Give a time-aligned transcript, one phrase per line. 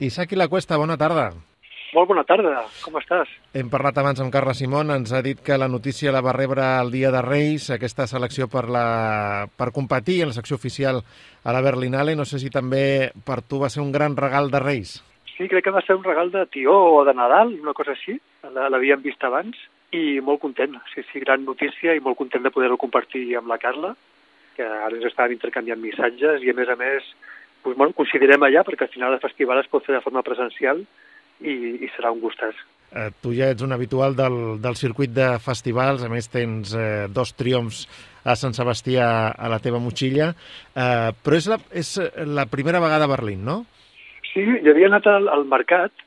[0.00, 1.28] Isaki La Cuesta, bona tarda.
[1.94, 3.30] Molt bona tarda, com estàs?
[3.54, 6.64] Hem parlat abans amb Carla Simón, ens ha dit que la notícia la va rebre
[6.80, 11.54] el dia de Reis, aquesta selecció per, la, per competir en la secció oficial a
[11.54, 12.16] la Berlinale.
[12.18, 14.96] No sé si també per tu va ser un gran regal de Reis.
[15.36, 18.16] Sí, crec que va ser un regal de tió o de Nadal, una cosa així.
[18.50, 19.54] L'havíem vist abans
[19.94, 20.74] i molt content.
[20.90, 23.94] Sí, sí, gran notícia i molt content de poder-ho compartir amb la Carla,
[24.58, 27.06] que ara ens estàvem intercanviant missatges i, a més a més,
[27.64, 30.84] pues, bueno, considerem allà perquè al final el festival es pot fer de forma presencial
[31.40, 32.54] i, i serà un gustàs.
[32.94, 37.06] Eh, tu ja ets un habitual del, del circuit de festivals, a més tens eh,
[37.10, 37.88] dos triomfs
[38.24, 40.30] a Sant Sebastià a la teva motxilla,
[40.76, 41.94] eh, però és la, és
[42.38, 43.62] la primera vegada a Berlín, no?
[44.30, 46.04] Sí, hi havia anat al, al mercat,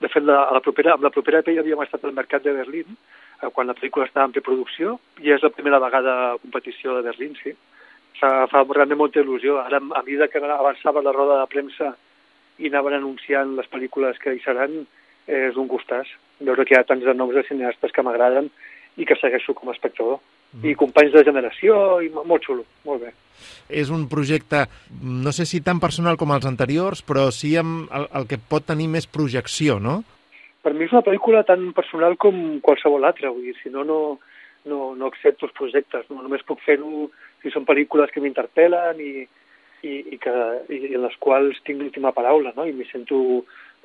[0.00, 2.54] de fet, la, a la propera, amb la propera EP havíem estat al mercat de
[2.56, 2.96] Berlín,
[3.42, 7.04] eh, quan la pel·lícula estava en preproducció, i és la primera vegada a competició de
[7.10, 7.76] Berlín, sí fa,
[8.20, 9.60] fa realment molta il·lusió.
[9.62, 11.94] Ara, a mesura que avançava la roda de premsa
[12.58, 14.82] i anaven anunciant les pel·lícules que hi seran,
[15.30, 16.08] és un gustàs
[16.40, 18.48] veure que hi ha tants de noms de cineastes que m'agraden
[19.00, 20.18] i que segueixo com a espectador.
[20.50, 20.64] Mm.
[20.72, 23.12] I companys de generació, i molt xulo, molt bé.
[23.70, 24.64] És un projecte,
[25.00, 28.66] no sé si tan personal com els anteriors, però sí amb el, el que pot
[28.66, 30.00] tenir més projecció, no?
[30.60, 34.00] Per mi és una pel·lícula tan personal com qualsevol altra, vull dir, si no, no,
[34.68, 36.22] no, no accepto els projectes, no?
[36.22, 37.08] només puc fer-ho
[37.42, 39.12] si són pel·lícules que m'interpel·len i,
[39.82, 40.34] i, i, que,
[40.68, 42.66] i en les quals tinc l'última paraula, no?
[42.68, 43.20] i m'hi sento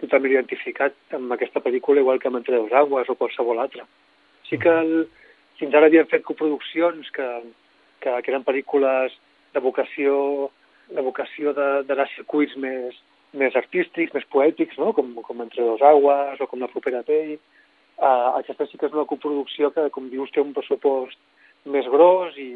[0.01, 3.85] totalment identificat amb aquesta pel·lícula igual que amb Entre dos aguas o qualsevol altra.
[4.49, 5.07] Sí que el,
[5.59, 7.29] fins ara havíem fet coproduccions que,
[8.03, 9.15] que, que eren pel·lícules
[9.55, 10.49] de vocació,
[10.91, 12.97] de vocació d'anar a circuits més,
[13.33, 14.91] més artístics, més poètics, no?
[14.97, 17.37] com, com Entre dos aguas o com La propera pell.
[17.95, 21.19] Uh, aquesta sí que és una coproducció que, com dius, té un pressupost
[21.71, 22.49] més gros i,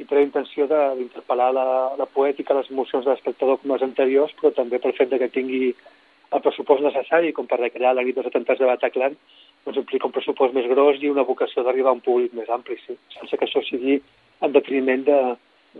[0.00, 1.66] i té la intenció d'interpel·lar la,
[2.00, 5.30] la poètica, les emocions de l'espectador com les anteriors, però també pel fet de que
[5.30, 5.70] tingui
[6.30, 9.14] el pressupost necessari com per recrear la nit dels atemptats de Bataclan,
[9.66, 12.78] doncs implica un pressupost més gros i una vocació d'arribar a un públic més ampli,
[12.86, 13.98] sí, sense que això sigui
[14.40, 15.20] en detriment de,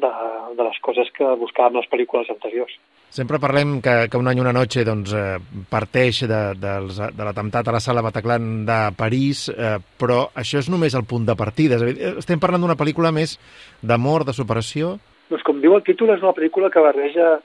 [0.04, 0.10] de,
[0.58, 2.74] de les coses que buscàvem les pel·lícules anteriors.
[3.10, 5.38] Sempre parlem que, que un any una noche doncs, eh,
[5.70, 6.74] parteix de, de,
[7.10, 11.26] de l'atemptat a la sala Bataclan de París, eh, però això és només el punt
[11.26, 11.80] de partida.
[12.22, 13.34] Estem parlant d'una pel·lícula més
[13.82, 14.94] d'amor, de superació?
[15.26, 17.40] Doncs com diu el títol, és una pel·lícula que barreja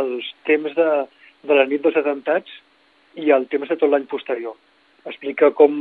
[0.00, 0.88] els temps de,
[1.44, 2.48] de la nit dels atemptats
[3.20, 4.56] i el temps de tot l'any posterior.
[5.04, 5.76] Explica com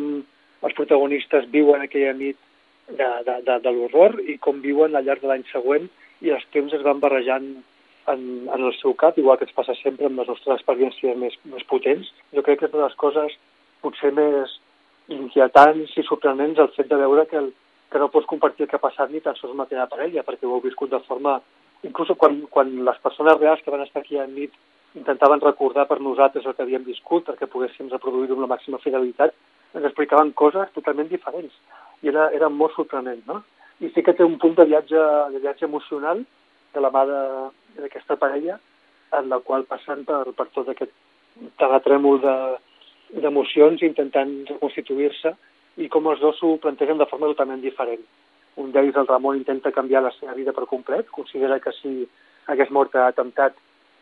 [0.62, 2.36] els protagonistes viuen aquella nit
[2.92, 5.88] de, de, de, de l'horror i com viuen al llarg de l'any següent
[6.22, 7.54] i els temps es van barrejant
[8.14, 11.38] en, en el seu cap, igual que ens passa sempre amb les nostres experiències més,
[11.54, 12.12] més potents.
[12.36, 13.38] Jo crec que és una de les coses
[13.82, 14.58] potser més
[15.12, 17.52] inquietants i sorprenents el fet de veure que, el,
[17.92, 20.26] que no pots compartir el que ha passat ni tan sols amb la teva parella,
[20.28, 21.40] perquè ho heu viscut de forma...
[21.82, 24.54] Inclús quan, quan les persones reals que van estar aquí a nit
[24.94, 29.34] intentaven recordar per nosaltres el que havíem viscut perquè poguéssim reproduir-ho amb la màxima fidelitat,
[29.74, 31.56] ens explicaven coses totalment diferents.
[32.04, 33.40] I era, era molt sorprenent, no?
[33.82, 35.02] I sí que té un punt de viatge,
[35.34, 36.22] de viatge emocional
[36.76, 37.04] de la mà
[37.78, 38.58] d'aquesta parella,
[39.18, 40.92] en la qual passen per, per tot aquest
[41.60, 45.34] terratrèmol d'emocions de, intentant reconstituir-se
[45.84, 48.04] i com els dos s'ho plantegen de forma totalment diferent.
[48.62, 51.94] Un d'ells, el Ramon, intenta canviar la seva vida per complet, considera que si
[52.52, 53.56] hagués mort a atemptat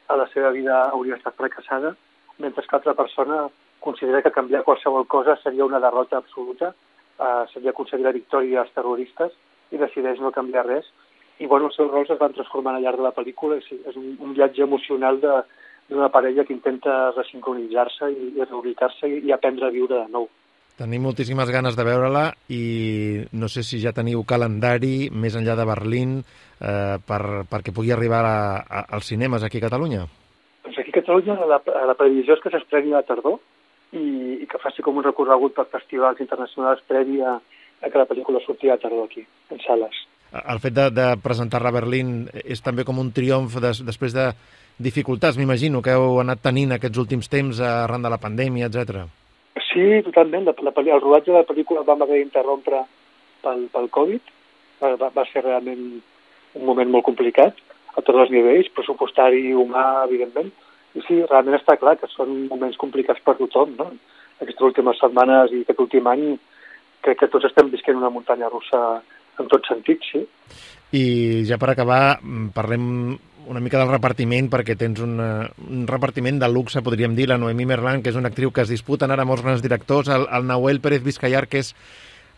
[0.10, 1.94] a la seva vida hauria estat fracassada,
[2.40, 3.44] mentre que l'altra persona
[3.80, 6.74] considera que canviar qualsevol cosa seria una derrota absoluta,
[7.20, 9.36] eh, seria aconseguir la victòria als terroristes
[9.72, 10.90] i decideix no canviar res
[11.40, 13.96] i bueno, els seus rols es van transformant al llarg de la pel·lícula sí, és
[13.96, 19.70] un, un viatge emocional d'una parella que intenta resincronitzar-se i, i reubicar-se i, i aprendre
[19.70, 20.28] a viure de nou.
[20.80, 22.64] Tenim moltíssimes ganes de veure-la i
[23.36, 28.22] no sé si ja teniu calendari més enllà de Berlín eh, per, perquè pugui arribar
[28.28, 30.06] a, a, als cinemes aquí a Catalunya.
[30.68, 33.40] Doncs aquí a Catalunya la, la previsió és que s'estreni a la tardor
[33.96, 34.06] i,
[34.44, 38.44] i que faci com un recorregut per festivals internacionals previ a, a que la pel·lícula
[38.44, 42.86] surti a tardor aquí, en sales el fet de, de presentar-la a Berlín és també
[42.86, 44.30] com un triomf des, després de
[44.80, 49.08] dificultats, m'imagino, que heu anat tenint aquests últims temps arran de la pandèmia, etc.
[49.70, 50.48] Sí, totalment.
[50.48, 52.84] La, la, el rodatge de la pel·lícula vam haver d'interrompre
[53.44, 54.36] pel, pel Covid.
[54.80, 55.84] Va, va ser realment
[56.56, 57.58] un moment molt complicat
[57.98, 60.54] a tots els nivells, pressupostari humà, evidentment.
[60.96, 63.92] I sí, realment està clar que són moments complicats per tothom, no?
[64.40, 66.24] Aquestes últimes setmanes i aquest últim any
[67.04, 69.02] crec que tots estem visquent una muntanya russa
[69.40, 70.26] en tot sentit, sí.
[70.96, 71.04] I
[71.46, 72.86] ja per acabar, mm, parlem
[73.50, 77.66] una mica del repartiment, perquè tens una, un repartiment de luxe, podríem dir, la Noemí
[77.66, 80.82] Merlan, que és una actriu que es disputen ara molts grans directors, el, el Nahuel
[80.82, 81.74] Pérez Vizcayar, que és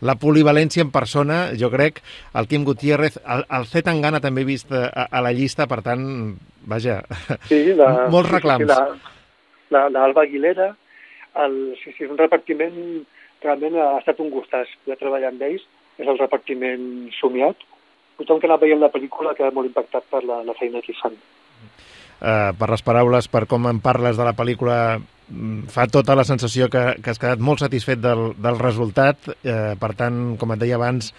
[0.02, 2.00] la polivalència en persona, jo crec,
[2.34, 3.84] el Quim Gutiérrez, el, el C.
[3.86, 6.04] Tangana també he vist a, a la llista, per tant,
[6.66, 7.02] vaja,
[7.50, 8.72] sí, la, molts reclams.
[8.72, 10.72] Sí, sí, la, l'Alba Aguilera,
[11.44, 12.74] el, sí, sí, és un repartiment,
[13.44, 15.68] realment ha estat un gustàs poder treballar amb ells,
[16.00, 17.68] és el repartiment somiat.
[18.20, 20.98] Tothom que anava veient la pel·lícula queda molt impactat per la, la feina que hi
[21.00, 21.16] fan.
[22.22, 24.76] Uh, per les paraules, per com en parles de la pel·lícula,
[25.26, 29.32] mm, fa tota la sensació que, que has quedat molt satisfet del, del resultat.
[29.42, 31.10] Eh, per tant, com et deia abans,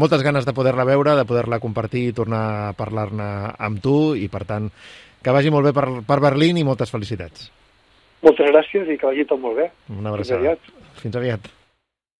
[0.00, 3.28] moltes ganes de poder-la veure, de poder-la compartir i tornar a parlar-ne
[3.68, 4.70] amb tu i, per tant,
[5.20, 7.50] que vagi molt bé per, per Berlín i moltes felicitats.
[8.24, 9.70] Moltes gràcies i que vagi tot molt bé.
[9.92, 10.40] Una abraçada.
[10.40, 11.00] Fins aviat.
[11.02, 11.55] Fins aviat.